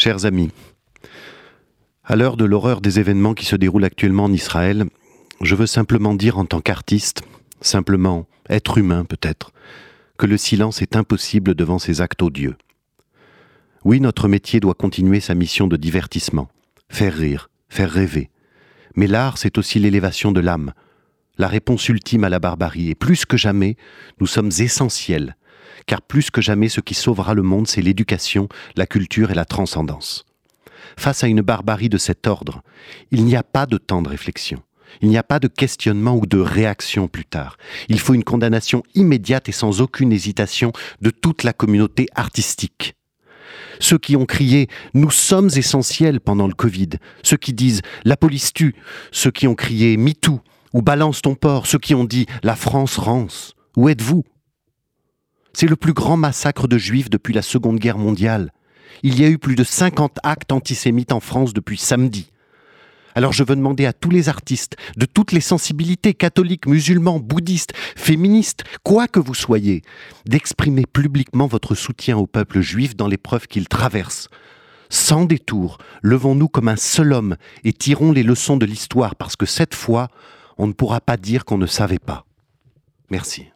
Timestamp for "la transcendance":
29.34-30.24